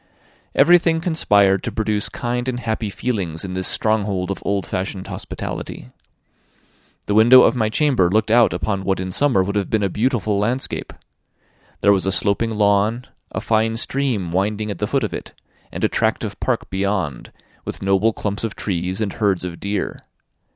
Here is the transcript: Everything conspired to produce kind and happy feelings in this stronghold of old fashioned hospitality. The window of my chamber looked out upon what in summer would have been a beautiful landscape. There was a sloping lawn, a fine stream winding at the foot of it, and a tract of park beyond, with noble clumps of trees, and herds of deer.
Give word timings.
Everything 0.55 0.99
conspired 0.99 1.61
to 1.61 1.71
produce 1.71 2.09
kind 2.09 2.49
and 2.49 2.61
happy 2.61 2.89
feelings 2.89 3.45
in 3.45 3.53
this 3.53 3.67
stronghold 3.67 4.31
of 4.31 4.41
old 4.43 4.65
fashioned 4.65 5.05
hospitality. 5.05 5.89
The 7.05 7.13
window 7.13 7.43
of 7.43 7.55
my 7.55 7.69
chamber 7.69 8.09
looked 8.09 8.31
out 8.31 8.51
upon 8.51 8.83
what 8.83 8.99
in 8.99 9.11
summer 9.11 9.43
would 9.43 9.55
have 9.55 9.69
been 9.69 9.83
a 9.83 9.89
beautiful 9.89 10.39
landscape. 10.39 10.91
There 11.81 11.93
was 11.93 12.07
a 12.07 12.11
sloping 12.11 12.49
lawn, 12.49 13.05
a 13.31 13.39
fine 13.39 13.77
stream 13.77 14.31
winding 14.31 14.71
at 14.71 14.79
the 14.79 14.87
foot 14.87 15.03
of 15.03 15.13
it, 15.13 15.33
and 15.71 15.83
a 15.83 15.87
tract 15.87 16.23
of 16.23 16.39
park 16.39 16.71
beyond, 16.71 17.31
with 17.63 17.83
noble 17.83 18.11
clumps 18.11 18.43
of 18.43 18.55
trees, 18.55 19.01
and 19.01 19.13
herds 19.13 19.45
of 19.45 19.59
deer. 19.59 19.99